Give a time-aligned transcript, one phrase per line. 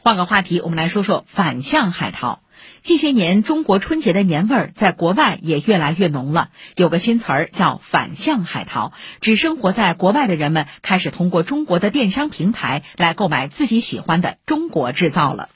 [0.00, 2.40] 换个话题，我们来说说反向海淘。
[2.80, 6.50] 近些年，中国春节的年味儿在国外也越来越浓了。
[6.76, 15.48] 有个新词儿叫“反向海淘”，指生活在国外的人们开始通过中国的电商平台来购买自己喜欢的中国制造了。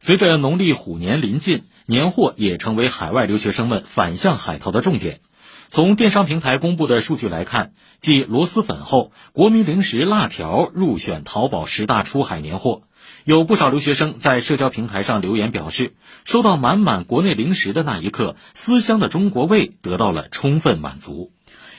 [0.00, 5.20] 随着农历虎年临近，年货也成为海外留学生们反向海淘的重点。
[5.68, 12.82] 从电商平台公布的数据来看，继螺蛳粉后，国民零食辣条入选淘宝十大出海年货。
[13.24, 15.94] 有不少留学生在社交平台上留言表示，
[16.24, 21.30] 收到满满国内零食的那一刻，思乡的中国味得到了充分满足。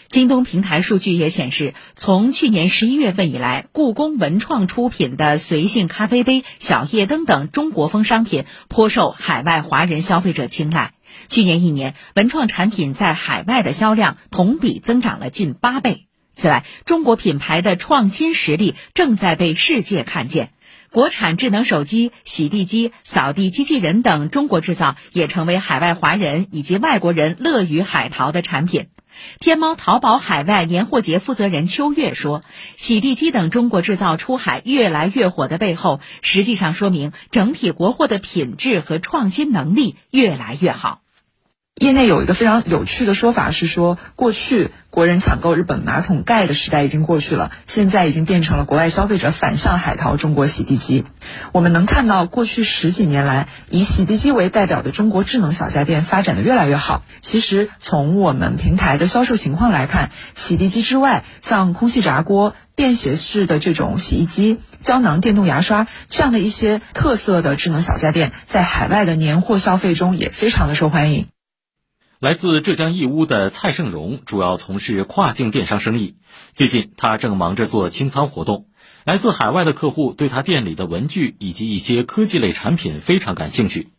[0.09, 10.93] 京东平台数据也显示，从去年十一月份以来，故宫文创出品的随性咖啡杯、小夜灯等中国风商品颇受海外华人消费者青睐。
[11.27, 16.07] 去年一年，文创产品在海外的销量同比增长了近八倍。
[16.33, 20.51] 此外，中国品牌的创新实力正在被世界看见。
[20.91, 28.87] 国产智能手机、洗地机、扫地机器人等中国制造也成为海外华人以及外国人乐于海淘的产品。
[29.39, 32.41] 天猫淘宝海外年货节负责人秋月说
[32.77, 41.01] ：“洗地机等中国制造出海越来越火的背后，实际上说明整体国货的品质和创新能力越来越好。”
[41.79, 51.05] 业内有一个非常有趣的说法是说，过去国人抢购日本马桶盖的时代已经过去了，现在已经变成了国外消费者反向海淘中国洗地机。
[51.53, 57.03] 我们能看到，过去十几年来，以洗地机为代表的中国智能小家电发展的越来越好。
[57.21, 71.27] 其实，从我们平台的销售情况来看，洗地机之外，像空气炸锅、便携式的这种洗衣机、胶囊电动牙刷这样的一些特色的智能小家电，在海外的年货消费中也非常的受欢迎。
[72.19, 76.15] 来自浙江义乌的蔡胜荣主要从事跨境电商生意。
[76.51, 78.65] 最近，他正忙着做清仓活动。
[79.05, 83.93] 来自海外的客户对他店里的文具以及一些科技类产品非常感兴趣。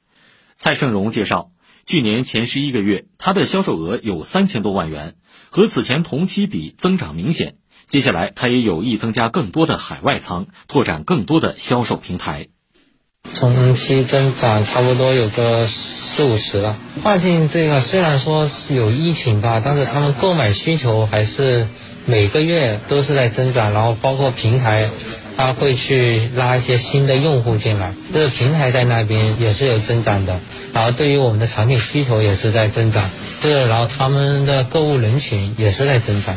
[0.55, 1.51] 蔡胜荣介绍，
[1.87, 5.15] 去年前十一个月，他的销售额有三千多万元，
[5.49, 7.57] 和此前同期比增长明显。
[7.87, 12.49] 接下来，他也有意增加更多的海外仓，拓展更多的销售平台。
[13.35, 15.67] 同期增长差不多有个
[16.21, 16.77] 四五十了。
[17.03, 21.67] 跨境这个虽然说是有疫情吧，但是他们购买需求还是
[22.05, 23.73] 每个月都是在增长。
[23.73, 24.91] 然后包括平台，
[25.39, 30.41] 他会去拉一些新的用户进来，这个平台在那边也是有增长的。
[30.75, 33.09] 然后对于我们的产品需求也是在增长，
[33.41, 36.37] 这然后他们的购物人群也是在增长。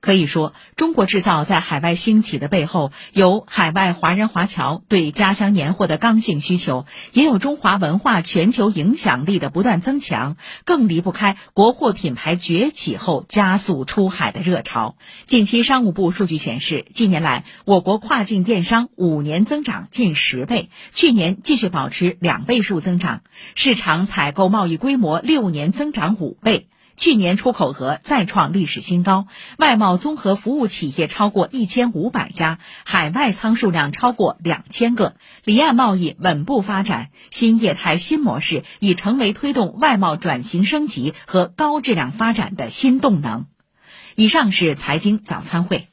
[0.00, 14.96] 可以说，中国制造在海外兴起的背后，有海外华人华侨对家乡年货的刚性需求，也有中华文化全球影响力的不断增强，更离不开国货品牌崛起后加速出海的热潮。
[15.26, 23.20] 近期，商务部数据显示，近年来我国跨境电商五年增长近十倍，去年继续保持两倍数增长，
[23.54, 26.68] 市场采购贸易规模六年增长五倍。
[27.00, 43.46] 去年出口额再创历史新高，外贸综合服务企业超过一千五百家，海外仓数量超过两千个，离岸贸易稳步发展，新业态新模式已成为推动外贸转型升级和高质量发展的新动能。
[44.14, 45.88] 以上是财经早餐会。